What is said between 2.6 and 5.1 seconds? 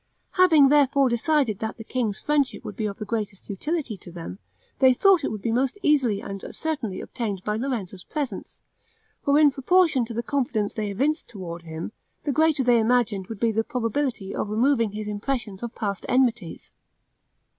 would be of the greatest utility to them, they